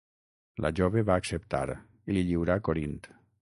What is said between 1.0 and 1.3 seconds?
va